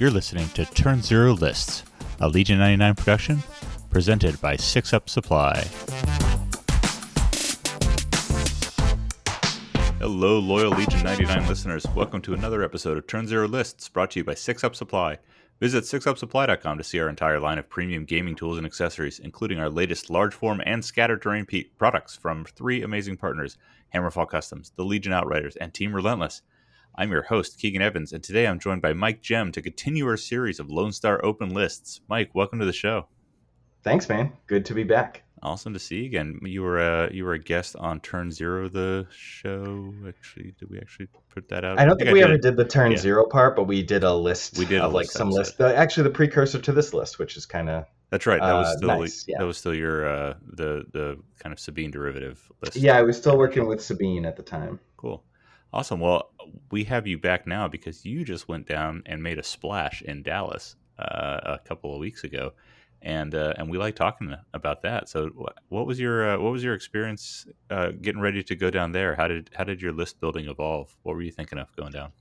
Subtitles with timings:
[0.00, 1.82] You're listening to Turn Zero Lists,
[2.20, 3.42] a Legion 99 production
[3.90, 5.66] presented by Six Up Supply.
[9.98, 11.84] Hello, loyal Legion 99 listeners.
[11.96, 15.18] Welcome to another episode of Turn Zero Lists brought to you by Six Up Supply.
[15.58, 19.68] Visit sixupsupply.com to see our entire line of premium gaming tools and accessories, including our
[19.68, 21.44] latest large form and scattered terrain
[21.76, 23.58] products from three amazing partners
[23.92, 26.42] Hammerfall Customs, the Legion Outriders, and Team Relentless.
[27.00, 30.16] I'm your host, Keegan Evans, and today I'm joined by Mike Gem to continue our
[30.16, 32.00] series of Lone Star Open lists.
[32.08, 33.06] Mike, welcome to the show.
[33.84, 34.32] Thanks, man.
[34.48, 35.22] Good to be back.
[35.40, 36.40] Awesome to see you again.
[36.42, 39.94] You were a you were a guest on Turn Zero, the show.
[40.08, 41.78] Actually, did we actually put that out?
[41.78, 42.30] I don't think, think we did.
[42.30, 42.98] ever did the Turn yeah.
[42.98, 44.58] Zero part, but we did a list.
[44.58, 45.60] We did of like some list.
[45.60, 48.40] Actually, the precursor to this list, which is kind of that's right.
[48.40, 49.38] That was uh, still uh, nice, yeah.
[49.38, 52.76] that was still your uh, the the kind of Sabine derivative list.
[52.76, 54.80] Yeah, I was still working with Sabine at the time.
[54.96, 55.22] Cool.
[55.72, 56.00] Awesome.
[56.00, 56.30] Well,
[56.70, 60.22] we have you back now because you just went down and made a splash in
[60.22, 62.52] Dallas uh, a couple of weeks ago,
[63.02, 65.08] and uh, and we like talking about that.
[65.08, 65.30] So,
[65.68, 69.14] what was your uh, what was your experience uh, getting ready to go down there?
[69.14, 70.96] How did how did your list building evolve?
[71.02, 72.12] What were you thinking of going down?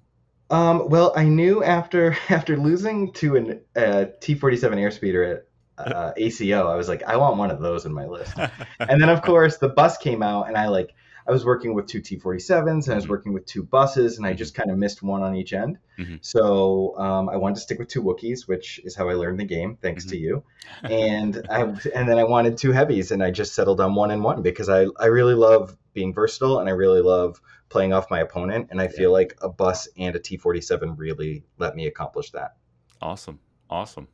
[0.50, 5.38] Um, well, I knew after after losing to an uh, T forty seven airspeeder
[5.78, 8.36] at uh, ACO, I was like, I want one of those in my list.
[8.80, 10.94] and then, of course, the bus came out, and I like
[11.28, 13.11] I was working with two T47s and I was mm-hmm.
[13.11, 15.78] working with two buses, and I just kind of missed one on each end.
[15.97, 16.16] Mm-hmm.
[16.22, 19.45] So um, I wanted to stick with two Wookiees, which is how I learned the
[19.45, 20.11] game, thanks mm-hmm.
[20.11, 20.44] to you.
[20.84, 24.23] And I and then I wanted two heavies, and I just settled on one and
[24.23, 28.19] one because I I really love being versatile and I really love playing off my
[28.19, 32.56] opponent, and I feel like a bus and a T47 really let me accomplish that.
[33.02, 34.08] Awesome, awesome.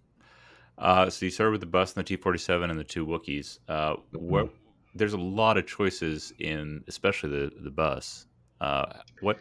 [0.78, 3.60] Uh, so you started with the bus and the T47 and the two Wookiees.
[3.68, 4.48] Uh, mm-hmm
[4.96, 8.26] there's a lot of choices in, especially the the bus.
[8.62, 8.86] Uh,
[9.20, 9.40] what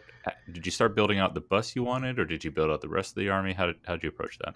[0.51, 2.89] did you start building out the bus you wanted, or did you build out the
[2.89, 3.53] rest of the army?
[3.53, 4.55] How did how did you approach that?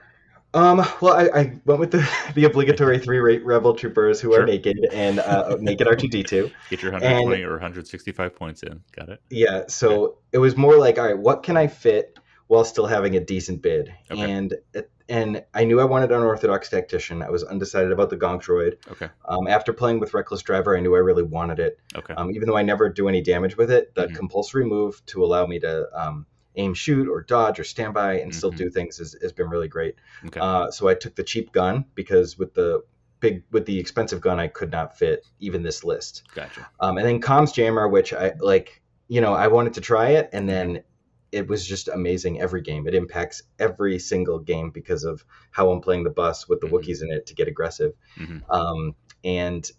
[0.54, 4.44] Um, well, I, I, went with the, the obligatory three rate rebel troopers who sure.
[4.44, 6.50] are naked and uh, naked R two D two.
[6.70, 8.82] Get your 120 and, or 165 points in.
[8.94, 9.22] Got it.
[9.30, 9.64] Yeah.
[9.68, 10.16] So okay.
[10.34, 13.62] it was more like, all right, what can I fit while still having a decent
[13.62, 13.94] bid?
[14.10, 14.32] Okay.
[14.32, 17.22] And at and I knew I wanted an Orthodox tactician.
[17.22, 18.76] I was undecided about the Gonk droid.
[18.92, 19.10] Okay.
[19.26, 21.80] Um, after playing with Reckless Driver, I knew I really wanted it.
[21.96, 22.14] Okay.
[22.14, 24.16] Um, even though I never do any damage with it, the mm-hmm.
[24.16, 26.26] compulsory move to allow me to um,
[26.56, 28.38] aim, shoot, or dodge, or stand by and mm-hmm.
[28.38, 29.96] still do things has, has been really great.
[30.26, 30.40] Okay.
[30.40, 32.84] Uh, so I took the cheap gun because with the
[33.20, 36.24] big with the expensive gun, I could not fit even this list.
[36.36, 36.68] Gotcha.
[36.80, 38.82] Um, and then Comms Jammer, which I like.
[39.10, 40.84] You know, I wanted to try it, and then
[41.32, 42.88] it was just amazing every game.
[42.88, 46.76] It impacts every single game because of how I'm playing the bus with the mm-hmm.
[46.76, 47.94] Wookiees in it to get aggressive.
[48.18, 48.50] Mm-hmm.
[48.52, 49.70] Um, and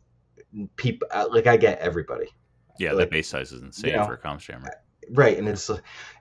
[0.76, 2.28] people uh, like I get everybody.
[2.78, 4.70] Yeah, like, the base size is insane you know, for a comms jammer
[5.10, 5.70] right and it's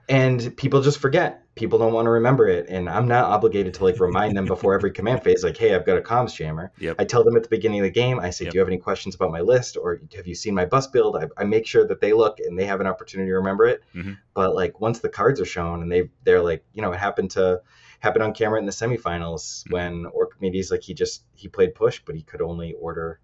[0.08, 3.84] and people just forget people don't want to remember it and i'm not obligated to
[3.84, 6.96] like remind them before every command phase like hey i've got a comms jammer yep.
[6.98, 8.52] i tell them at the beginning of the game i say yep.
[8.52, 11.16] do you have any questions about my list or have you seen my bus build
[11.16, 13.82] i, I make sure that they look and they have an opportunity to remember it
[13.94, 14.12] mm-hmm.
[14.34, 17.32] but like once the cards are shown and they they're like you know it happened
[17.32, 17.60] to
[18.00, 19.74] happen on camera in the semifinals mm-hmm.
[19.74, 23.20] when Orkimedes like he just he played push but he could only order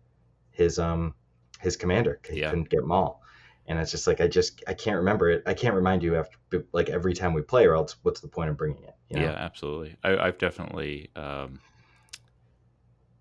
[0.51, 1.15] his um
[1.61, 2.51] his commander he yeah.
[2.51, 3.23] couldn't get maul
[3.67, 5.43] and it's just like I just I can't remember it.
[5.47, 8.51] I can't remind you after like every time we play, or else what's the point
[8.51, 8.95] of bringing it?
[9.09, 9.27] You know?
[9.27, 9.97] Yeah, absolutely.
[10.03, 11.61] I, have definitely um,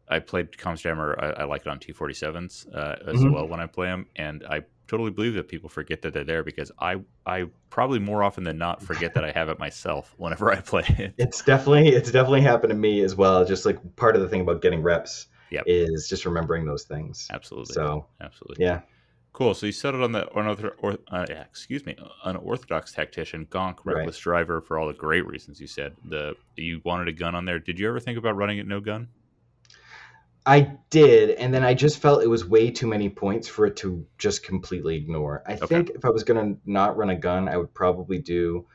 [0.09, 1.17] I played Comms Jammer.
[1.19, 3.33] I, I, like it on T forty sevens uh, as mm-hmm.
[3.33, 6.43] well when I play them, and I totally believe that people forget that they're there
[6.43, 10.51] because I I probably more often than not forget that I have it myself whenever
[10.51, 11.13] I play it.
[11.17, 13.45] It's definitely it's definitely happened to me as well.
[13.45, 15.63] Just like part of the thing about getting reps yep.
[15.67, 17.27] is just remembering those things.
[17.31, 17.73] Absolutely.
[17.73, 18.65] So absolutely.
[18.65, 18.81] Yeah.
[19.33, 19.55] Cool.
[19.55, 24.45] So you settled on the unorthodox, or, uh, excuse me, unorthodox tactician, Gonk, reckless right.
[24.45, 25.95] driver for all the great reasons you said.
[26.05, 27.59] The you wanted a gun on there.
[27.59, 29.07] Did you ever think about running it no gun?
[30.45, 33.77] I did, and then I just felt it was way too many points for it
[33.77, 35.41] to just completely ignore.
[35.47, 35.65] I okay.
[35.65, 38.67] think if I was gonna not run a gun, I would probably do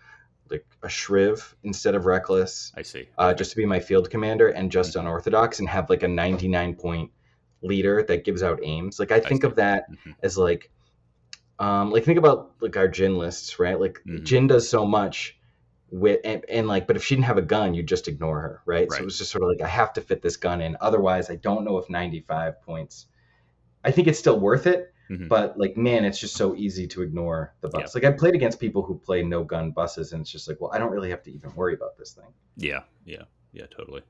[0.51, 2.73] like a Shriv instead of reckless.
[2.75, 3.09] I see.
[3.17, 5.01] Uh, just to be my field commander and just mm-hmm.
[5.01, 7.11] unorthodox and have like a 99 point
[7.63, 8.99] leader that gives out aims.
[8.99, 10.13] Like I think of that mm-hmm.
[10.23, 10.71] as like
[11.59, 13.79] um like think about like our Jyn lists, right?
[13.79, 14.25] Like mm-hmm.
[14.25, 15.39] Jyn does so much
[15.91, 18.63] with and, and, like but if she didn't have a gun, you'd just ignore her,
[18.67, 18.89] right?
[18.91, 18.93] right?
[18.93, 20.77] So it was just sort of like I have to fit this gun in.
[20.81, 23.07] Otherwise, I don't know if 95 points
[23.85, 24.93] I think it's still worth it.
[25.11, 25.29] Mm-hmm.
[25.29, 27.81] But like, man, it's just so easy to ignore the bus.
[27.81, 27.87] Yeah.
[27.95, 30.71] Like I played against people who play no gun buses, and it's just like, well,
[30.75, 32.27] I don't really have to even worry about this thing.
[32.57, 33.23] Yeah, yeah,
[33.53, 34.03] yeah, totally.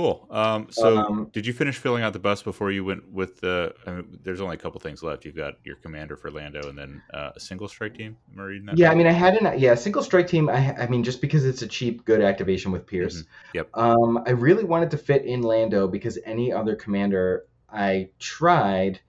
[0.00, 0.26] Cool.
[0.30, 3.74] Um, so, Um, did you finish filling out the bus before you went with the?
[3.86, 5.24] I mean, there's only a couple things left.
[5.24, 8.16] You've got your commander for Lando, and then uh, a single strike team.
[8.32, 8.78] Am I reading that?
[8.78, 8.94] Yeah, right?
[8.94, 10.48] I mean, I had an yeah single strike team.
[10.48, 13.24] I I mean, just because it's a cheap, good activation with Pierce.
[13.54, 13.70] Yep.
[13.74, 19.00] Um, I really wanted to fit in Lando because any other commander I tried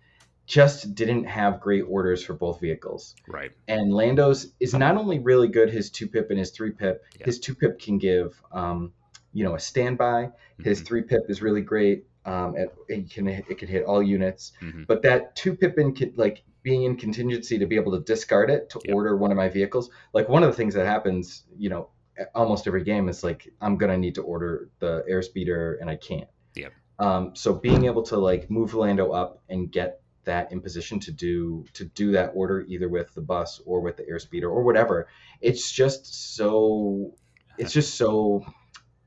[0.45, 3.15] just didn't have great orders for both vehicles.
[3.27, 3.51] right.
[3.69, 7.05] And Lando's is not only really good, his two pip and his three pip.
[7.17, 8.91] His two pip can give, um,
[9.33, 10.29] you know, a standby.
[10.61, 10.85] His Mhm.
[10.85, 12.05] three pip is really great.
[12.25, 14.51] Um, it, it can it can hit all units.
[14.61, 14.85] Mhm.
[14.87, 18.69] But that two pip in like being in contingency to be able to discard it
[18.71, 18.95] to Yep.
[18.95, 19.89] order one of my vehicles.
[20.13, 21.89] Like one of the things that happens, you know,
[22.35, 26.29] almost every game is like I'm gonna need to order the airspeeder and I can't.
[26.55, 26.73] Yep.
[26.99, 31.11] Um, so being able to like move Lando up and get that in position to
[31.11, 35.07] do to do that order either with the bus or with the airspeeder or whatever,
[35.39, 37.15] it's just so
[37.57, 38.45] it's just so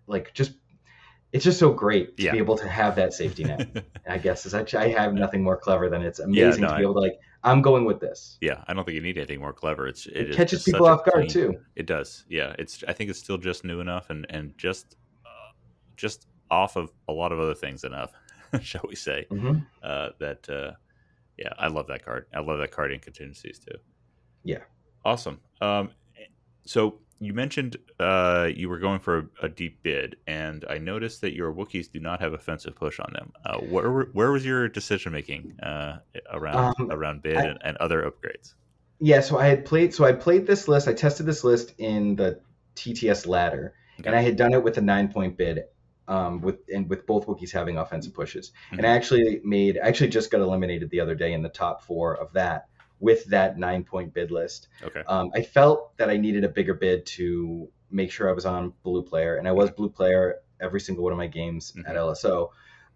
[0.06, 0.52] like just
[1.32, 2.32] it's just so great to Yeah.
[2.32, 3.84] be able to have that safety net.
[4.08, 6.76] I guess is actually I have nothing more clever than it's amazing no, to I-
[6.78, 8.38] be able to like I'm going with this.
[8.40, 9.86] yeah, I don't think you need anything more clever.
[9.86, 11.60] It's It, is catches people off guard clean- too.
[11.76, 12.24] It does.
[12.28, 12.82] Yeah, it's.
[12.88, 14.96] I think it's still just new enough and and just
[15.26, 15.52] uh,
[15.94, 18.12] just off of a lot of other things enough,
[18.62, 19.26] shall we say?
[19.28, 20.72] hmm Uh, that uh,
[21.36, 22.26] yeah, I love that card.
[22.32, 23.76] I love that card in contingencies too.
[24.42, 24.60] Yeah.
[25.04, 25.40] Awesome.
[25.60, 25.90] Um,
[26.64, 31.20] so you mentioned uh, you were going for a, a deep bid, and I noticed
[31.22, 33.32] that your Wookiees do not have offensive push on them.
[33.44, 35.99] Uh, where where was your decision making uh,
[36.31, 38.55] around Um, around bid I- and, and other upgrades?
[39.00, 40.88] Yeah, so I had played so I played this list.
[40.88, 42.40] I tested this list in the
[42.76, 43.75] TTS ladder,
[44.05, 45.64] and I had done it with a nine point bid.
[46.06, 48.84] Um, with and with both Wookiees having offensive pushes, and Mhm.
[48.84, 52.14] I actually made I actually just got eliminated the other day in the top four
[52.14, 52.67] of that
[53.04, 54.68] with that nine point bid list.
[54.82, 55.02] Okay.
[55.06, 58.72] Um, I felt that I needed a bigger bid to make sure I was on
[58.82, 61.98] blue player, and I was blue player every single one of my games at Mhm.
[61.98, 62.48] LSO.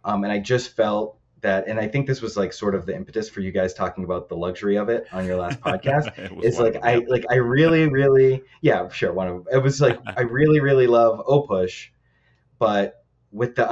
[0.05, 2.97] Um, and I just felt that, and I think this was like sort of the
[2.97, 6.11] impetus for you guys talking about the luxury of it on your last podcast.
[6.43, 10.23] It's like I like I really really yeah sure one of it was like I
[10.23, 11.91] really really love O push,
[12.59, 13.67] but with the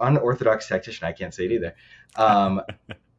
[0.00, 1.74] unorthodox tactician I can't say it either.
[2.16, 2.62] Um,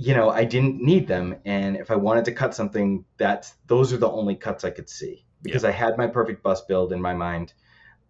[0.00, 3.92] you know I didn't need them, and if I wanted to cut something, that's those
[3.92, 7.02] are the only cuts I could see because I had my perfect bus build in
[7.02, 7.52] my mind,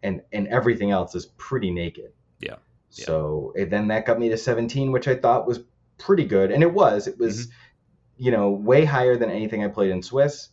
[0.02, 2.12] and and everything else is pretty naked.
[2.38, 2.56] Yeah.
[2.92, 3.04] Yeah.
[3.06, 5.60] So then that got me to 17, which I thought was
[5.98, 7.06] pretty good, and it was.
[7.08, 8.24] It was, Mm-hmm.
[8.24, 10.48] you know, way higher than anything I played in Swiss,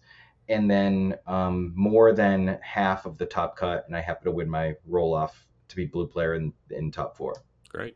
[0.50, 4.50] and then um, more than half of the top cut, and I happened to win
[4.50, 7.34] my roll off to be blue player in in top four.
[7.69, 7.95] Great.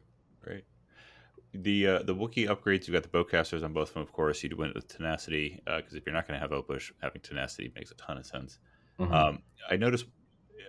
[1.53, 4.41] The uh, the Wookiee upgrades, you've got the bowcasters on both of them, of course.
[4.43, 7.91] You went with tenacity because if you're not going to have Opush, having tenacity makes
[7.91, 8.59] a ton of sense.
[8.99, 9.11] Mhm.
[9.13, 10.05] Um, I noticed.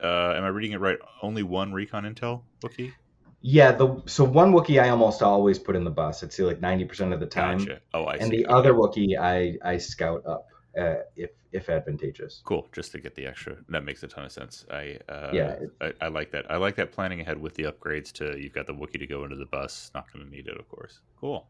[0.02, 0.98] Uh, am I reading it right?
[1.22, 2.94] Only one recon intel Wookiee.
[3.40, 6.22] yeah, the so one Wookiee I almost always put in the bus.
[6.22, 7.80] I'd say like 90% of the time, Gotcha.
[7.94, 8.38] Oh, I and see.
[8.38, 8.54] the Okay.
[8.54, 10.46] other Wookiee I I scout up
[10.78, 12.42] uh, if if advantageous.
[12.44, 13.56] Cool, just to get the extra.
[13.68, 14.64] That makes a ton of sense.
[14.70, 15.56] I uh, Yeah.
[15.80, 16.50] I, I like that.
[16.50, 18.12] I like that planning ahead with the upgrades.
[18.14, 19.90] To you've got the Wookie to go into the bus.
[19.94, 21.00] Not going to need it, of course.
[21.20, 21.46] Cool.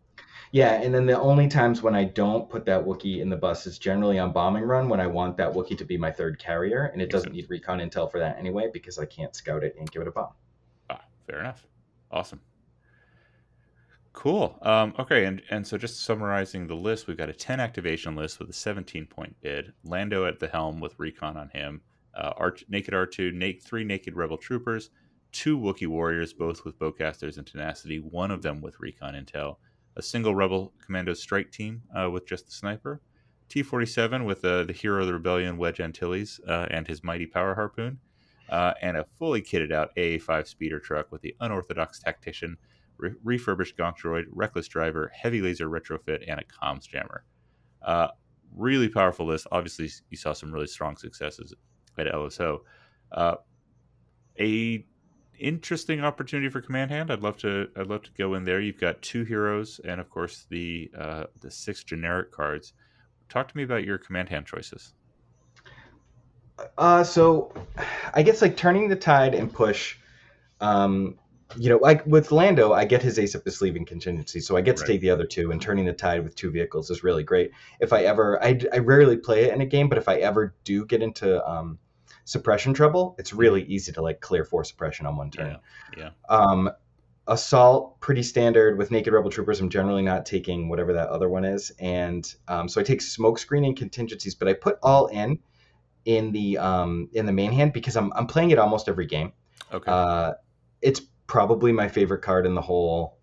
[0.51, 3.67] Yeah, and then the only times when I don't put that Wookie in the bus
[3.67, 6.85] is generally on bombing run when I want that Wookie to be my third carrier,
[6.93, 7.37] and it Makes doesn't sense.
[7.37, 10.13] need recon intel for that anyway because I can't scout it and give it a
[10.13, 10.33] bomb.
[10.91, 11.67] Ah, fair enough.
[12.11, 12.41] Awesome.
[14.13, 14.59] Cool.
[14.63, 18.39] Um, okay, and, and so just summarizing the list, we've got a 10 activation list
[18.39, 19.73] with a 17 point bid.
[19.85, 21.81] Lando at the helm with recon on him.
[22.15, 24.91] Uh, naked R2, na- three naked rebel troopers,
[25.33, 29.57] two Wookiee warriors, both with bowcasters and tenacity, one of them with recon intel,
[29.97, 33.01] a single rebel commando strike team uh, with just the sniper,
[33.49, 37.27] T 47 with uh, the hero of the rebellion, Wedge Antilles, uh, and his mighty
[37.27, 37.99] power harpoon,
[38.51, 42.57] uh, and a fully kitted out AA5 speeder truck with the unorthodox tactician,
[43.03, 47.25] re- refurbished gonk droid, reckless driver, heavy laser retrofit, and a comms jammer.
[47.83, 48.09] Uh,
[48.55, 49.47] really powerful list.
[49.53, 51.53] Obviously, you saw some really strong successes
[51.99, 52.61] at LSO.
[53.11, 53.35] Uh,
[54.41, 54.87] a
[55.39, 57.11] interesting opportunity for command hand.
[57.11, 57.69] I'd love to.
[57.77, 58.61] I'd love to go in there.
[58.61, 62.73] You've got two heroes, and of course the uh, the six generic cards.
[63.29, 64.95] Talk to me about your command hand choices.
[66.79, 67.53] Uh, so
[68.15, 69.97] I guess like turning the tide and push.
[70.61, 71.19] Um,
[71.57, 74.57] you know, like with Lando, I get his ace up his sleeve in contingency, so
[74.57, 74.89] I get to Right.
[74.93, 75.51] take the other two.
[75.51, 77.53] And turning the tide with two vehicles is really great.
[77.81, 80.55] If I ever, I, I rarely play it in a game, but if I ever
[80.65, 81.79] do get into um,
[82.25, 85.59] suppression trouble, it's really easy to like clear four suppression on one turn.
[85.97, 86.71] Yeah, Um,
[87.27, 89.61] assault pretty standard with naked rebel troopers.
[89.61, 93.39] I'm generally not taking whatever that other one is, and um, so I take smoke
[93.39, 95.39] screen and contingencies, but I put all in
[96.05, 99.33] in the um, in the main hand because I'm I'm playing it almost every game.
[99.73, 99.91] Okay.
[99.91, 100.33] Uh,
[100.81, 101.01] it's
[101.33, 103.17] probably my favorite card in the whole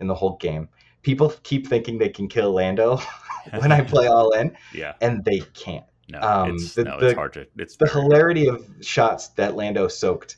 [0.00, 0.68] in the whole game.
[1.02, 2.98] People keep thinking they can kill Lando
[3.58, 4.94] when I play all in, yeah.
[5.00, 5.84] and they can't.
[6.10, 7.46] No, Um, it's, the- no, the- hard to.
[7.56, 10.36] It's The hilarity of shots that Lando soaked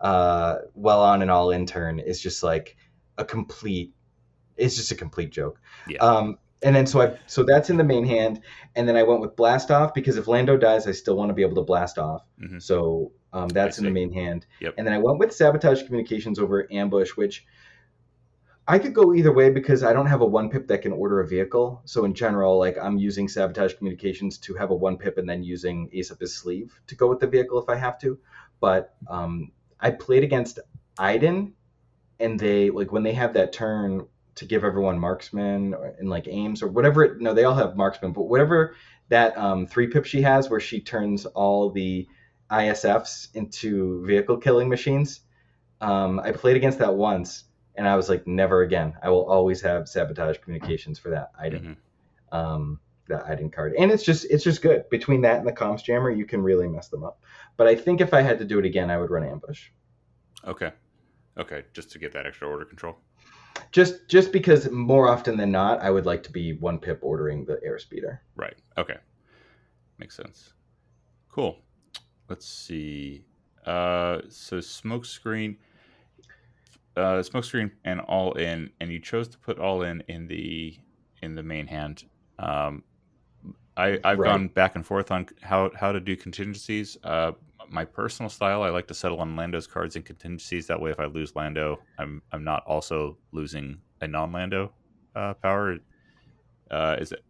[0.00, 2.76] uh, well on an all in turn is just like
[3.16, 3.94] a complete.
[4.58, 5.58] It's just a complete joke.
[5.88, 5.98] Yeah.
[6.00, 8.40] Um, and then so I so that's in the main hand,
[8.74, 11.34] and then I went with blast off because if Lando dies, I still want to
[11.34, 12.22] be able to blast off.
[12.40, 12.62] Mhm.
[12.62, 14.46] So um, that's in the main hand.
[14.60, 14.74] Yep.
[14.78, 17.46] And then I went with sabotage communications over ambush, which
[18.66, 21.20] I could go either way because I don't have a one pip that can order
[21.20, 21.80] a vehicle.
[21.84, 25.42] So in general, like I'm using sabotage communications to have a one pip and then
[25.42, 28.18] using ace up his sleeve to go with the vehicle if I have to.
[28.60, 30.58] But um, I played against
[30.98, 31.54] Iden,
[32.20, 34.06] and they like when they have that turn
[34.38, 37.04] to give everyone marksman or, and like aims or whatever.
[37.04, 38.74] It, no, they all have marksman, but whatever
[39.08, 42.06] that um, three pip she has, where she turns all the
[42.50, 45.20] ISFs into vehicle killing machines.
[45.80, 48.94] Um, I played against that once, and I was like, never again.
[49.02, 51.76] I will always have sabotage communications for that Iden,
[52.32, 52.36] Mhm.
[52.36, 54.88] um, that Iden card, and it's just it's just good.
[54.90, 57.20] Between that and the comms jammer, you can really mess them up.
[57.56, 59.68] But I think if I had to do it again, I would run ambush.
[60.46, 60.72] Okay.
[61.38, 61.64] Okay.
[61.72, 62.98] Just to get that extra order control.
[63.72, 67.44] Just just because more often than not, I would like to be one pip ordering
[67.44, 68.18] the airspeeder.
[68.36, 68.56] Right.
[68.76, 68.96] Okay.
[69.98, 70.54] Makes sense.
[71.28, 71.58] Cool.
[72.28, 73.24] Let's see.
[73.66, 75.56] Uh, so smokescreen,
[76.96, 80.78] uh, smoke screen, and all in, and you chose to put all in in the
[81.22, 82.04] in the main hand.
[82.38, 82.84] Um,
[83.76, 84.26] I I've Right.
[84.26, 86.96] gone back and forth on how how to do contingencies.
[87.04, 87.32] Uh,
[87.70, 90.66] my personal style, I like to settle on Lando's cards and contingencies.
[90.66, 94.72] That way, if I lose Lando, I'm I'm not also losing a non-Lando
[95.14, 95.78] uh, power.
[96.70, 97.24] Uh, is it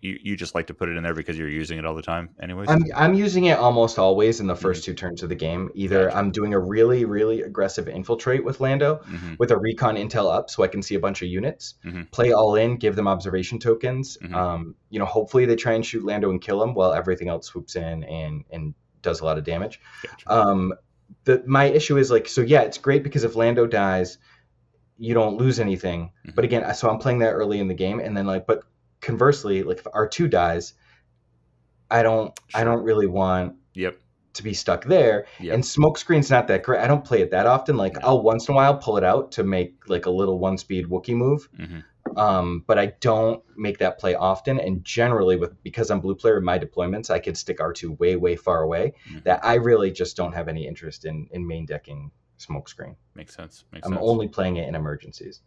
[0.00, 0.18] you?
[0.22, 2.30] You just like to put it in there because you're using it all the time,
[2.40, 2.68] anyways.
[2.68, 5.70] I'm I'm using it almost always in the 1st two turns of the game.
[5.74, 6.16] Either Gotcha.
[6.18, 10.50] I'm doing a really really aggressive infiltrate with Lando hmm with a recon intel up,
[10.50, 11.74] so I can see a bunch of units.
[11.84, 12.10] Mhm.
[12.10, 14.18] Play all in, give them observation tokens.
[14.22, 14.34] Mhm.
[14.34, 17.46] Um, you know, hopefully they try and shoot Lando and kill him while everything else
[17.46, 19.80] swoops in and and does a lot of damage.
[20.02, 20.32] Gotcha.
[20.32, 20.74] Um,
[21.24, 24.18] the my issue is like so yeah, it's great because if Lando dies,
[24.98, 26.10] you don't lose anything.
[26.26, 26.34] Mhm.
[26.34, 28.62] But again, so I'm playing that early in the game, and then like, but
[29.00, 30.74] conversely, like if R two dies,
[31.90, 33.96] I don't I don't really want Yep.
[34.34, 35.26] to be stuck there.
[35.40, 35.54] Yep.
[35.54, 36.80] And smokescreen's not that great.
[36.80, 37.76] I don't play it that often.
[37.76, 38.00] Like No.
[38.04, 40.86] I'll once in a while pull it out to make like a little one speed
[40.86, 41.48] Wookie move.
[41.56, 41.78] hmm
[42.16, 44.58] Um, but I don't make that play often.
[44.60, 48.16] And generally, with because I'm blue player in my deployments, I could stick R2 way,
[48.16, 48.94] way far away.
[49.10, 49.24] Mhm.
[49.24, 52.96] That I really just don't have any interest in in main decking smoke screen.
[53.14, 53.64] Makes sense.
[53.72, 54.04] Makes I'm sense.
[54.04, 55.42] only playing it in emergencies.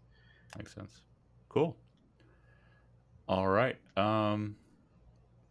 [0.57, 1.01] Makes sense.
[1.49, 1.77] Cool.
[3.27, 3.77] All right.
[3.95, 4.55] Um,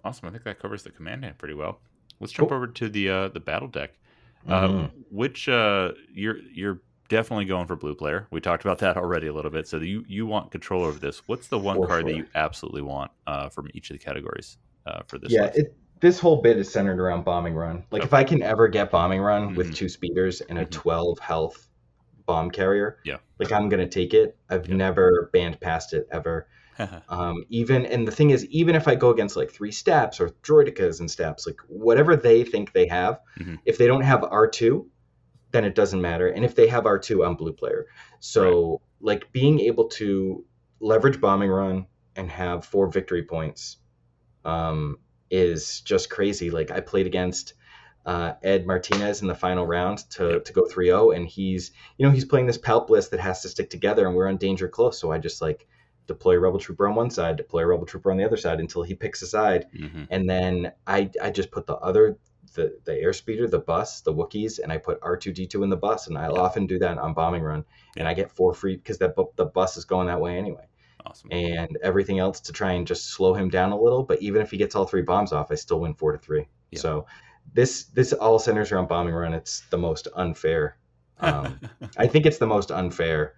[0.04, 0.28] awesome.
[0.28, 1.80] I think that covers the command hand pretty well.
[2.20, 2.56] Let's jump Cool.
[2.56, 3.94] over to the uh, the battle deck.
[4.48, 4.90] Uh, Mhm.
[5.10, 8.26] which uh, you're you're definitely going for blue player.
[8.30, 9.68] We talked about that already a little bit.
[9.68, 11.20] So you you want control over this.
[11.26, 14.56] What's the one For card that you absolutely want uh, from each of the categories
[14.86, 15.30] uh, for this?
[15.30, 17.84] yeah, it, this whole bit is centered around bombing run.
[17.90, 19.74] Like if I can ever get bombing run with Mhm.
[19.74, 20.70] two speeders and a Mhm.
[20.70, 21.68] 12 health
[22.26, 23.18] bomb carrier, Yeah.
[23.38, 24.38] like I'm gonna take it.
[24.48, 24.76] I've Yeah.
[24.76, 26.48] never banned past it ever.
[27.10, 30.30] Um, even and the thing is, even if I go against like three STAPs or
[30.42, 33.58] droidekas and STAPs, like whatever they think they have, Mhm.
[33.66, 34.88] if they don't have R two,
[35.52, 36.28] then it doesn't matter.
[36.28, 37.87] And if they have R two, I'm blue player.
[38.21, 40.45] So like being able to
[40.80, 43.78] leverage bombing run and have four victory points
[44.45, 44.99] um,
[45.30, 46.50] is just crazy.
[46.50, 47.54] Like I played against
[48.07, 52.12] uh, Ed Martinez in the final round to, to go 3-0 and he's you know
[52.12, 54.99] he's playing this palp list that has to stick together and we're on danger close.
[54.99, 55.66] So I just like
[56.07, 58.59] deploy a rebel trooper on one side, deploy a rebel trooper on the other side
[58.59, 62.19] until he picks a side, hmm and then I I just put the other
[62.54, 65.71] the the airspeeder, the bus, the Wookiees, and I put R two D two in
[65.71, 66.40] the bus, and I'll Yeah.
[66.40, 67.64] often do that on bombing run,
[67.97, 70.66] and I get four free because that the bus is going that way anyway,
[71.07, 71.30] Awesome.
[71.33, 74.02] and everything else to try and just slow him down a little.
[74.02, 76.49] But even if he gets all three bombs off, I still win four to three.
[76.71, 76.80] Yeah.
[76.80, 77.07] So
[77.52, 79.35] this this all centers around bombing run.
[79.35, 80.76] It's the most unfair.
[81.21, 81.61] Um,
[81.99, 83.35] I think it's the most unfair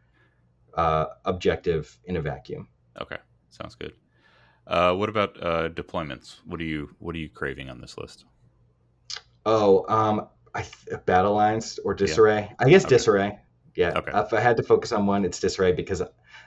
[0.74, 2.68] uh, objective in a vacuum.
[3.00, 3.18] okay,
[3.50, 3.94] sounds good.
[4.66, 6.36] Uh, what about uh, deployments?
[6.44, 8.24] What are you What are you craving on this list?
[9.46, 12.52] Oh, um, I th- battle lines or disarray.
[12.58, 12.96] I guess Okay.
[12.96, 13.38] disarray.
[13.74, 13.92] Yeah.
[13.96, 14.12] Okay.
[14.14, 16.02] If I had to focus on one, it's disarray because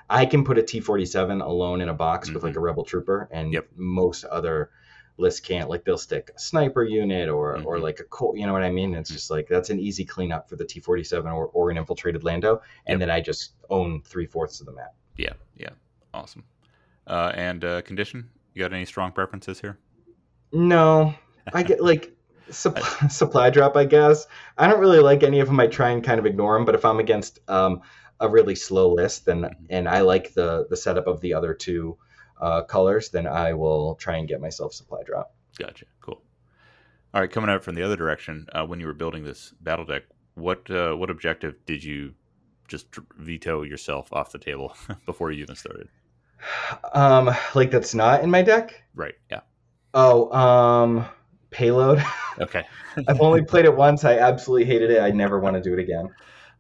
[0.10, 2.84] I can put a T forty seven alone in a box with like a rebel
[2.84, 3.54] trooper, and Mm-hmm.
[3.54, 3.68] Yep.
[3.75, 4.70] most other
[5.18, 5.70] lists can't.
[5.70, 7.82] Like they'll stick a sniper unit or or Mhm.
[7.82, 8.38] like a Colt.
[8.38, 8.94] You know what I mean?
[8.94, 9.14] It's Mhm.
[9.14, 12.24] just like that's an easy cleanup for the T forty seven or or an infiltrated
[12.24, 13.00] Lando, and Yep.
[13.00, 14.94] then I just own three fourths of the map.
[15.18, 15.70] Yeah, yeah,
[16.14, 16.44] awesome.
[17.08, 18.30] Uh, and uh, condition?
[18.54, 19.78] You got any strong preferences here?
[20.52, 21.14] No,
[21.54, 22.15] I get like
[22.50, 24.28] Supply, supply drop, I guess.
[24.58, 25.60] I don't really like any of them.
[25.60, 26.66] I try and kind of ignore them.
[26.66, 27.82] But if I'm against um,
[28.20, 31.98] a really slow list, then and I like the the setup of the other two
[32.40, 35.34] uh, colors, then I will try and get myself supply drop.
[35.58, 35.86] Gotcha.
[36.02, 36.22] Cool.
[37.14, 39.86] All right, coming out from the other direction, uh, when you were building this battle
[39.86, 40.04] deck,
[40.36, 42.14] what uh, what objective did you
[42.68, 42.88] just
[43.18, 44.75] veto yourself off the table
[45.06, 45.88] before you even started?
[46.94, 48.84] Um, like that's not in my deck.
[48.94, 49.16] Right.
[49.32, 49.42] Yeah.
[49.94, 51.06] Oh, um,
[51.56, 52.04] payload.
[52.40, 52.66] Okay.
[53.08, 54.04] I've only played it once.
[54.04, 55.02] I absolutely hated it.
[55.02, 56.10] I never want to do it again.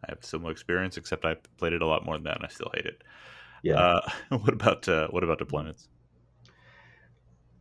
[0.03, 2.49] I have similar experience, except I played it a lot more than that, and I
[2.49, 3.03] still hate it.
[3.61, 3.75] Yeah.
[3.75, 5.87] Uh, what about uh, what about deployments?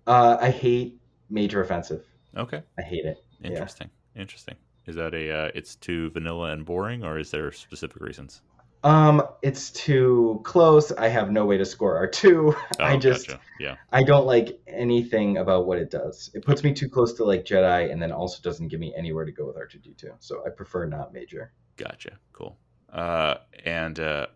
[0.07, 2.05] Uh, I hate major offensive.
[2.37, 2.62] Okay.
[2.79, 3.25] I hate it.
[3.41, 3.50] Yeah.
[3.50, 3.91] Interesting.
[4.14, 4.55] Interesting.
[4.87, 8.43] Is that a uh, it's too vanilla and boring, or is there specific reasons?
[8.85, 10.93] Um, it's too close.
[10.93, 12.55] I have no way to score R two.
[12.81, 13.41] I Oh, just gotcha.
[13.59, 13.76] yeah.
[13.93, 16.31] I don't like anything about what it does.
[16.35, 19.25] It puts me too close to like Jedi, and then also doesn't give me anywhere
[19.25, 20.12] to go with R two D two.
[20.21, 21.53] So I prefer not major.
[21.76, 22.19] Gotcha.
[22.33, 22.59] Cool.
[22.93, 24.26] Uh, and uh,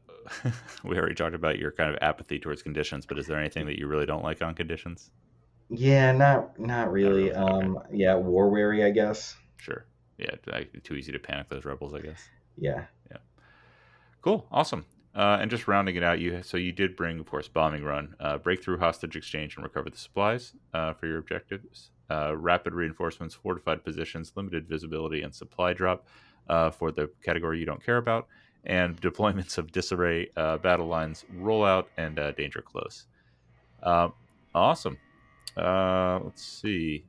[0.85, 3.79] we already talked about your kind of apathy towards conditions, but is there anything that
[3.79, 5.11] you really don't like on conditions?
[5.71, 7.31] Yeah, not not really.
[7.31, 7.35] really, okay.
[7.35, 9.37] Um, yeah, war weary, I guess.
[9.59, 9.87] Sure.
[10.17, 10.35] Yeah.
[10.83, 12.31] Too easy to panic those rebels, I guess.
[12.57, 12.87] Yeah.
[13.11, 13.19] Yeah.
[14.23, 14.47] Cool.
[14.51, 14.85] Awesome.
[15.15, 18.15] Uh, and just rounding it out, you so you did bring, of course, bombing run,
[18.21, 21.91] uh, breakthrough hostage exchange, and recover the supplies uh, for your objectives.
[22.11, 26.07] Uh, rapid reinforcements, fortified positions, limited visibility, and supply drop
[26.49, 28.29] uh, for the category you don't care about,
[28.65, 33.07] and deployments of disarray, uh, battle lines, rollout, and danger close.
[34.55, 34.99] Awesome.
[35.57, 37.05] Let's see.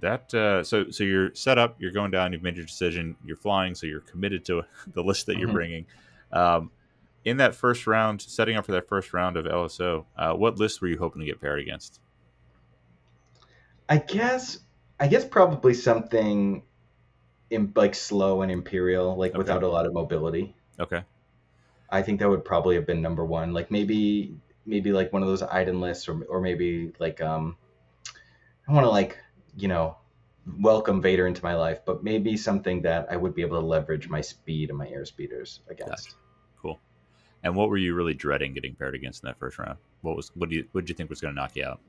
[0.00, 1.76] That uh, so so you're set up.
[1.80, 2.32] You're going down.
[2.32, 3.16] You've made your decision.
[3.24, 4.62] You're flying, so you're committed to
[4.94, 5.52] the list that you're Mhm.
[5.52, 5.86] bringing.
[6.32, 6.70] Um,
[7.24, 10.80] in that first round, setting up for that first round of LSO, uh, what list
[10.80, 12.00] were you hoping to get paired against?
[13.88, 14.58] I guess
[15.00, 16.62] I guess probably something
[17.50, 19.38] in like slow and imperial, like Okay.
[19.38, 20.54] without a lot of mobility.
[20.80, 21.02] Okay,
[21.90, 23.52] I think that would probably have been number one.
[23.52, 24.36] Like maybe
[24.66, 27.56] maybe like one of those Iden lists, or or maybe like um,
[28.68, 29.18] I want to like
[29.58, 29.96] you know
[30.60, 34.08] welcome Vader into my life, but maybe something that I would be able to leverage
[34.08, 36.14] my speed and my air speeders against.
[36.62, 36.80] cool.
[37.42, 39.78] And what were you really dreading getting paired against in that first round?
[40.00, 41.80] What was what do you what did you think was going to knock you out?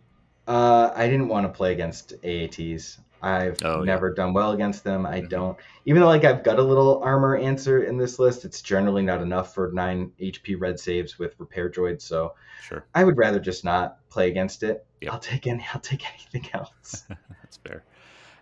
[0.48, 3.00] Uh, I didn't want to play against AATs.
[3.22, 3.86] I've Oh, yeah.
[3.86, 5.06] never done well against them.
[5.06, 5.30] I Mhm.
[5.30, 9.04] don't, even though like I've got a little armor answer in this list, it's generally
[9.04, 12.02] not enough for nine HP red saves with repair droids.
[12.02, 14.86] So Sure, I would rather just not play against it.
[15.02, 15.14] Yep.
[15.14, 15.66] I'll take any.
[15.74, 17.06] I'll take anything else.
[17.50, 17.84] that's fair.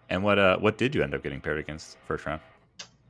[0.09, 2.41] And what uh what did you end up getting paired against first round?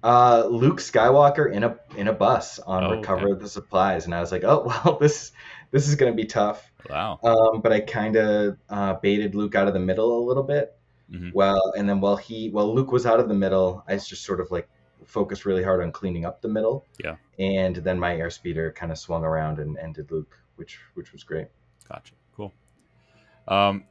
[0.03, 3.41] uh, Luke Skywalker in a in a bus on Oh, recover okay.
[3.41, 5.31] the supplies, and I was like, oh well, this
[5.71, 6.71] this is gonna be tough.
[6.89, 7.19] Wow.
[7.23, 10.77] Um, but I kind of uh, baited Luke out of the middle a little bit.
[11.11, 11.33] Mhm.
[11.33, 14.39] Well, and then while he, while Luke was out of the middle, I just sort
[14.39, 14.69] of like
[15.05, 16.85] focused really hard on cleaning up the middle.
[17.03, 17.15] Yeah.
[17.39, 21.47] And then my airspeeder kind of swung around and ended Luke, which which was great.
[21.89, 22.13] Gotcha.
[22.35, 22.53] Cool.
[23.47, 23.83] Um,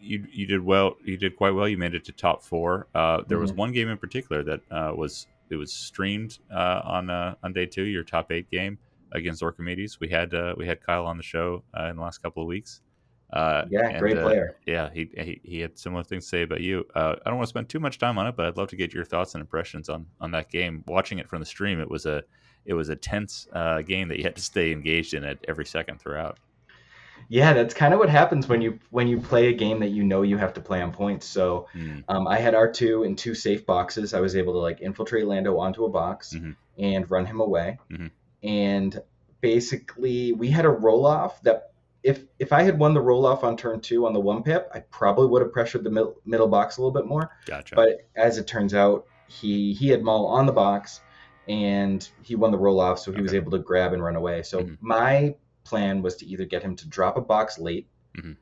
[0.00, 0.96] you you did well.
[1.04, 1.68] You did quite well.
[1.68, 2.86] You made it to top four.
[2.94, 3.56] Uh, there was Mhm.
[3.56, 7.66] one game in particular that uh, was it was streamed uh, on uh, on day
[7.66, 7.84] two.
[7.84, 8.78] Your top eight game
[9.12, 9.98] against Orchimedes.
[10.00, 12.46] We had uh, we had Kyle on the show uh, in the last couple of
[12.48, 12.80] weeks.
[13.32, 14.56] Uh, Yeah, and, great player.
[14.66, 16.86] yeah, he, he he had similar things to say about you.
[16.94, 18.76] Uh, I don't want to spend too much time on it, but I'd love to
[18.76, 20.82] get your thoughts and impressions on on that game.
[20.86, 22.22] Watching it from the stream, it was a
[22.64, 25.64] it was a tense uh, game that you had to stay engaged in it every
[25.66, 26.38] second throughout.
[27.28, 30.02] Yeah, that's kind of what happens when you when you play a game that you
[30.04, 31.26] know you have to play on points.
[31.26, 31.98] So Hmm.
[32.08, 34.14] um, I had R two in two safe boxes.
[34.14, 36.56] I was able to like infiltrate Lando onto a box Mhm.
[36.78, 37.78] and run him away.
[37.90, 38.10] Mhm.
[38.42, 39.02] And
[39.40, 43.42] basically, we had a roll off that if if I had won the roll off
[43.44, 46.48] on turn two on the one pip, I probably would have pressured the mid- middle
[46.48, 47.30] box a little bit more.
[47.46, 47.74] Gotcha.
[47.74, 51.00] But as it turns out, he he had Maul on the box,
[51.48, 54.42] and he won the roll off, so he was able to grab and run away.
[54.42, 54.78] So Mhm.
[54.80, 55.34] my
[55.68, 58.36] plan was to either get him to drop a box late, Mhm.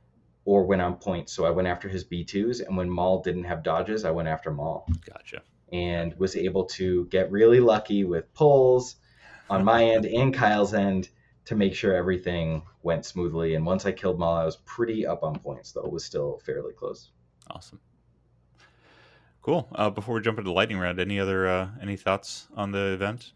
[0.45, 1.33] or win on points.
[1.33, 4.29] So I went after his B twos, and when Maul didn't have dodges, I went
[4.29, 5.43] after Maul, gotcha.
[5.73, 8.97] and was able to get really lucky with pulls
[9.51, 11.09] on my end and Kyle's end
[11.47, 13.55] to make sure everything went smoothly.
[13.55, 16.39] And once I killed Maul, I was pretty up on points, though it was still
[16.45, 17.11] fairly close.
[17.51, 17.81] Awesome.
[19.43, 19.69] Cool.
[19.73, 22.93] Uh, before we jump into the lightning round, any other uh, any thoughts on the
[22.93, 23.33] event?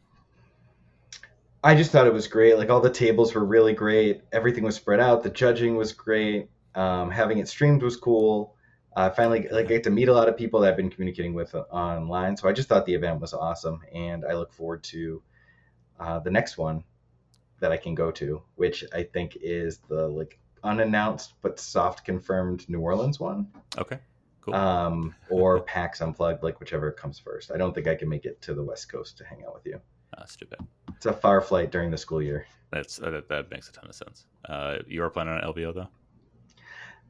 [1.62, 2.57] I just thought it was great.
[2.57, 4.23] Like all the tables were really great.
[4.33, 5.23] Everything was spread out.
[5.23, 6.49] The judging was great.
[6.75, 8.55] Um, having it streamed was cool.
[8.96, 11.55] I finally like get to meet a lot of people that I've been communicating with
[11.55, 12.37] uh, online.
[12.37, 15.23] So I just thought the event was awesome, and I look forward to
[15.99, 16.83] uh, the next one
[17.61, 22.68] that I can go to, which I think is the like unannounced but soft confirmed
[22.68, 23.49] New Orleans one.
[23.79, 23.99] Okay.
[24.40, 24.55] Cool.
[24.55, 27.53] um, or PAX Unplugged, like whichever comes first.
[27.53, 29.66] I don't think I can make it to the West Coast to hang out with
[29.66, 29.81] you.
[30.38, 30.66] Too bad.
[30.96, 32.46] It's a far flight during the school year.
[32.70, 34.27] That's uh, that, that makes a ton of sense.
[34.49, 35.88] Uh, you are planning on LVO though.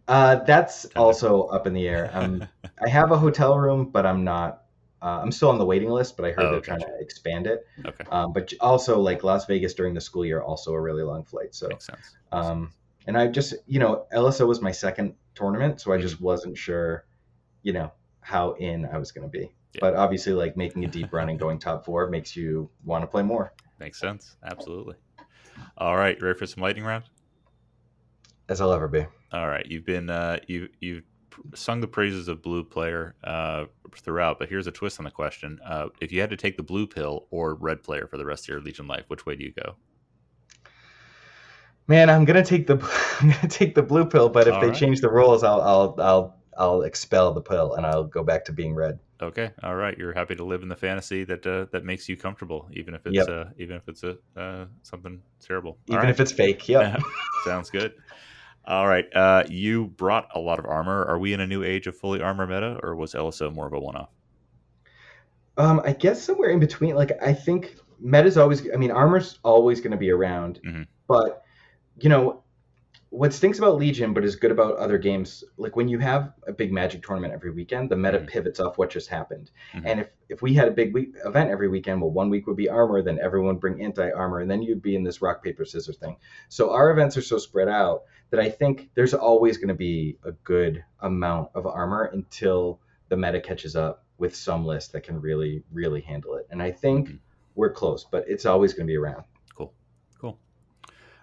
[0.08, 0.96] Uh, that's me.
[0.96, 2.10] also up in the air.
[2.16, 2.44] Um,
[2.84, 4.64] I have a hotel room, but I'm not.
[5.02, 7.46] Uh, I'm still on the waiting list, but I heard Oh, they're trying to expand
[7.46, 7.66] it.
[7.86, 11.24] okay, Um, but also, like Las Vegas during the school year, also a really long
[11.24, 11.54] flight.
[11.54, 12.16] So, makes sense.
[12.32, 12.72] um,
[13.06, 15.98] and I just, you know, LSO was my second tournament, so I Mm-hmm.
[15.98, 17.06] just wasn't sure,
[17.62, 19.52] you know, how in I was going to be.
[19.74, 19.80] Yeah.
[19.82, 23.06] But obviously, like making a deep run and going top four makes you want to
[23.06, 24.36] play more, Makes sense.
[24.44, 24.96] Absolutely.
[25.78, 27.04] All right, ready for some lightning round?
[28.48, 29.06] as I'll ever be.
[29.32, 31.04] All right, you've been uh, you you've
[31.54, 35.60] sung the praises of blue player uh, throughout, but here's a twist on the question:
[35.64, 38.44] uh, If you had to take the blue pill or red player for the rest
[38.44, 39.76] of your Legion life, which way do you go?
[41.86, 42.74] Man, I'm gonna take the
[43.20, 44.76] I'm gonna take the blue pill, but if All they right.
[44.76, 48.52] change the rules, I'll I'll I'll I'll expel the pill and I'll go back to
[48.52, 48.98] being red.
[49.22, 52.16] Okay, all right, you're happy to live in the fantasy that uh, that makes you
[52.16, 53.28] comfortable, even if it's Yep.
[53.28, 55.76] uh, even if it's a uh, something terrible.
[55.90, 56.08] All Even right.
[56.08, 56.68] if it's fake.
[56.68, 56.96] Yeah,
[57.44, 57.92] Sounds good.
[58.64, 61.04] All right, uh, you brought a lot of armor.
[61.04, 63.74] Are we in a new age of fully armor meta, or was LSO more of
[63.74, 64.10] a one-off?
[65.56, 66.94] Um, I guess somewhere in between.
[66.94, 68.66] Like I think meta's always.
[68.72, 70.86] I mean, armor's always going to be around, Mhm.
[71.08, 71.42] but
[72.00, 72.42] you know
[73.10, 75.42] what stinks about Legion, but is good about other games.
[75.56, 78.28] Like when you have a big Magic tournament every weekend, the meta Mhm.
[78.28, 79.50] pivots off what just happened.
[79.74, 79.82] Mhm.
[79.84, 82.56] And if if we had a big week, event every weekend, well, one week would
[82.56, 85.42] be armor, then everyone would bring anti armor, and then you'd be in this rock
[85.42, 86.16] paper scissors thing.
[86.48, 90.18] So our events are so spread out that I think there's always going to be
[90.22, 95.20] a good amount of armor until the meta catches up with some list that can
[95.20, 96.46] really really handle it.
[96.50, 97.18] And I think Mhm.
[97.56, 99.24] we're close, but it's always going to be around.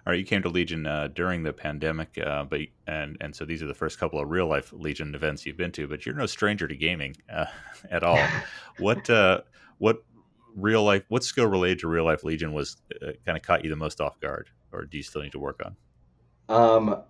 [0.08, 0.12] Cool, cool.
[0.12, 3.44] All right, you came to Legion uh, during the pandemic, uh, but and and so
[3.44, 5.86] these are the first couple of real life Legion events you've been to.
[5.86, 7.46] But you're no stranger to gaming uh,
[7.90, 8.18] at all.
[8.78, 9.42] what uh,
[9.78, 10.02] what
[10.56, 13.70] real life what skill related to real life Legion was uh, kind of caught you
[13.70, 15.76] the most off guard, or do you still need to work on?
[16.48, 17.02] Um,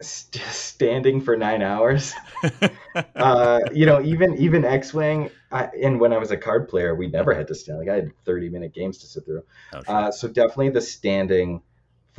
[0.00, 2.14] st- standing for nine hours.
[3.14, 7.06] uh, you know, even even X Wing, and when I was a card player, we
[7.06, 7.78] never had to stand.
[7.78, 9.44] Like I had thirty minute games to sit through.
[9.72, 9.94] Oh, sure.
[9.94, 11.62] Uh, so definitely the standing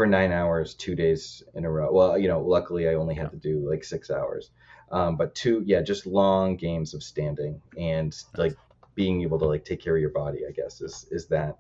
[0.02, 1.94] for nine hours, two days in a row.
[1.94, 3.30] Well, you know, luckily I only had Yeah.
[3.30, 4.50] to do like six hours,
[4.92, 8.56] um, but two, yeah, just long games of standing and like
[8.96, 10.40] being able to like take care of your body.
[10.48, 11.60] I guess is is that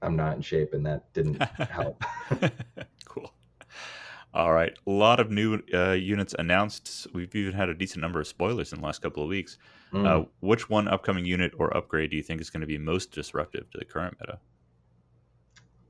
[0.00, 2.02] I'm not in shape, and that didn't help.
[3.04, 3.34] cool.
[4.32, 7.08] All right, a lot of new uh, units announced.
[7.12, 9.58] We've even had a decent number of spoilers in the last couple of weeks.
[9.92, 10.06] Mm.
[10.06, 13.12] Uh, which one upcoming unit or upgrade do you think is going to be most
[13.12, 14.38] disruptive to the current meta?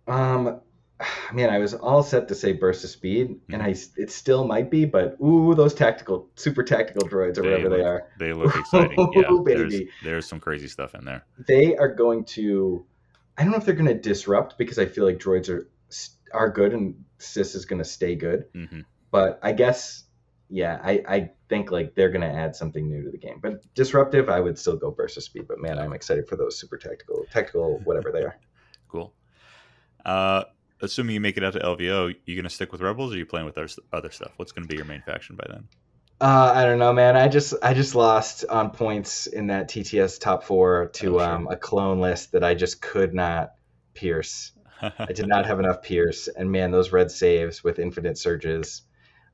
[0.06, 0.60] Um,
[1.33, 3.66] man, I was all set to say burst of speed, and Mhm.
[3.66, 7.68] I it still might be, but ooh, those tactical, super tactical droids or They whatever
[7.68, 8.98] they are, They look exciting.
[9.14, 11.24] yeah, Ooh, there's, there's some crazy stuff in there.
[11.46, 12.87] they are going to.
[13.37, 15.68] I don't know if they're going to disrupt because I feel like droids are
[16.33, 18.80] are good and CIS is going to stay good, hmm
[19.11, 20.04] but I guess
[20.48, 23.40] yeah, I I think like they're going to add something new to the game.
[23.42, 25.46] But disruptive, I would still go burst of speed.
[25.48, 28.38] But man, I'm excited for those super tactical, tactical, whatever they are.
[28.88, 29.12] Cool.
[30.04, 30.44] Uh,
[30.84, 33.18] assuming you make it out to LVO, you going to stick with Rebels, or are
[33.18, 34.32] you playing with other, other stuff?
[34.36, 35.68] What's going to be your main faction by then?
[36.20, 37.16] Uh, I don't know, man.
[37.16, 41.28] I just I just lost on points in that TTS top four to Oh, sure.
[41.28, 43.54] um, a clone list that I just could not
[43.94, 44.52] pierce.
[44.80, 48.82] I did not have enough pierce, and man, those red saves with infinite surges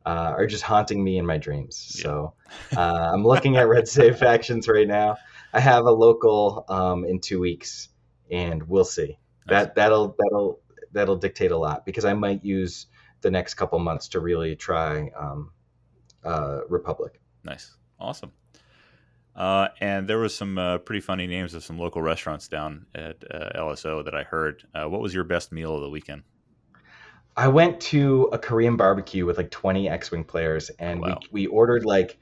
[0.07, 1.95] uh, are just haunting me in my dreams.
[1.97, 2.03] Yeah.
[2.03, 2.35] So
[2.77, 5.17] uh, I'm looking at red save factions right now.
[5.53, 7.89] I have a local um, in two weeks,
[8.31, 9.19] and we'll see.
[9.47, 10.61] That that'll that'll
[10.93, 12.87] that'll dictate a lot because I might use
[13.21, 15.51] the next couple months to really try um,
[16.25, 17.21] uh, Republic.
[17.45, 18.33] Nice, awesome.
[19.37, 23.23] Uh, and there was some uh, pretty funny names of some local restaurants down at
[23.33, 24.65] uh, LSO that I heard.
[24.75, 26.23] Uh, what was your best meal of the weekend?
[27.37, 31.19] I went to a Korean barbecue with like 20 X-wing players, and Wow.
[31.31, 32.19] we, we ordered like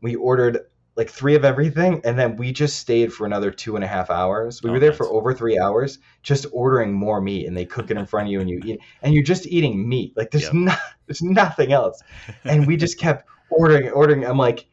[0.00, 0.60] we ordered
[0.96, 4.10] like three of everything, and then we just stayed for another two and a half
[4.10, 4.62] hours.
[4.62, 4.96] We Oh, were there nice.
[4.96, 8.32] for over three hours, just ordering more meat, and they cook it in front of
[8.32, 10.12] you, and you eat, and you're just eating meat.
[10.16, 10.54] Like there's Yep.
[10.54, 12.00] not there's nothing else,
[12.44, 14.24] and we just kept ordering, ordering.
[14.24, 14.66] I'm like,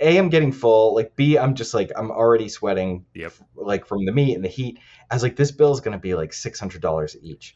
[0.00, 0.94] a, I'm getting full.
[0.94, 3.32] Like B, I'm just like I'm already sweating Yep.
[3.54, 4.80] like from the meat and the heat.
[5.10, 7.54] I was like, this bill is gonna be like six hundred dollars each,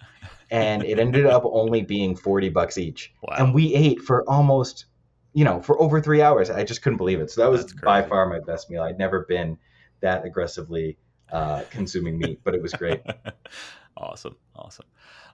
[0.53, 3.13] and it ended up only being forty bucks each.
[3.23, 3.37] Wow.
[3.39, 4.85] And we ate for almost,
[5.33, 6.51] you know, for over three hours.
[6.51, 7.31] I just couldn't believe it.
[7.31, 8.83] So that was by far my best meal.
[8.83, 9.59] I'd never been
[10.01, 10.99] that aggressively
[11.33, 13.03] uh, consuming meat, but it was great.
[13.97, 14.87] awesome, awesome.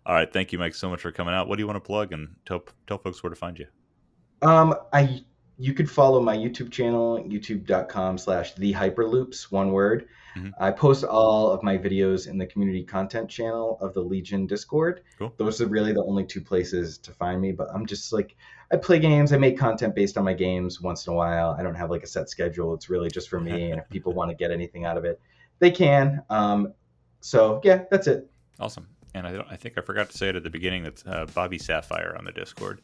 [0.06, 1.48] All right, thank you, Mike, so much for coming out.
[1.48, 3.66] What do you want to plug and tell tell folks where to find you?
[4.42, 5.22] Um, I
[5.58, 10.06] you could follow my YouTube channel, youtube.com slash the hyperloops, one word.
[10.36, 10.52] Mhm.
[10.60, 15.02] I post all of my videos in the community content channel of the Legion Discord.
[15.18, 15.34] Cool.
[15.36, 17.50] Those are really the only two places to find me.
[17.52, 18.36] But I'm just like,
[18.72, 21.56] I play games, I make content based on my games once in a while.
[21.58, 22.72] I don't have like a set schedule.
[22.74, 23.70] It's really just for me.
[23.72, 25.20] and if people want to get anything out of it,
[25.58, 26.22] they can.
[26.30, 26.72] Um,
[27.20, 28.30] so yeah, that's it.
[28.60, 28.86] Awesome.
[29.14, 30.84] And I, don't, I think I forgot to say it at the beginning.
[30.84, 32.80] That's uh, Bobby Sapphire on the Discord.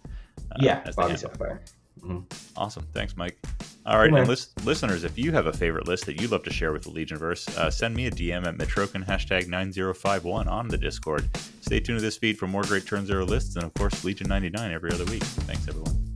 [0.50, 1.16] uh, yeah, Bobby.
[1.16, 1.60] Sapphire.
[2.00, 2.24] Mhm.
[2.56, 2.86] Awesome.
[2.92, 3.38] Thanks, Mike.
[3.86, 4.26] All right, and man.
[4.26, 6.90] lis- listeners, if you have a favorite list that you'd love to share with the
[6.90, 11.28] Legionverse, uh, send me a DM at Metroken hashtag 9051 on the Discord.
[11.60, 14.28] Stay tuned to this feed for more great Turn Zero lists and, of course, Legion
[14.28, 15.22] 99 every other week.
[15.22, 16.13] Thanks, everyone.